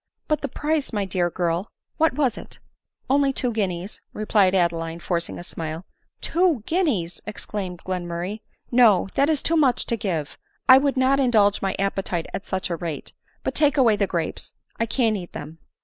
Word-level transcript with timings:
"But 0.27 0.41
the 0.41 0.47
price, 0.47 0.91
my 0.91 1.05
dear 1.05 1.29
girl!— 1.29 1.69
what 1.99 2.15
was 2.15 2.35
it?"" 2.35 2.57
Only 3.11 3.31
two 3.31 3.51
guineas," 3.51 4.01
replied 4.13 4.55
Adeline, 4.55 4.99
forcing 4.99 5.37
a 5.37 5.43
smile." 5.43 5.85
Two 6.21 6.63
guineas!" 6.65 7.21
exclaimed 7.27 7.81
Glenmurray;" 7.85 8.39
No, 8.81 9.09
that 9.13 9.29
is 9.29 9.43
too 9.43 9.55
much 9.55 9.85
to 9.85 9.95
give— 9.95 10.39
1 10.65 10.81
would 10.81 10.97
not 10.97 11.19
indulge 11.19 11.61
my 11.61 11.75
appetite 11.77 12.25
at 12.33 12.47
such 12.47 12.71
a 12.71 12.75
rate— 12.77 13.13
but, 13.43 13.53
take 13.53 13.77
away 13.77 13.95
the 13.95 14.07
grapes— 14.07 14.55
I 14.79 14.87
can't 14.87 15.17
eat 15.17 15.33
them." 15.33 15.59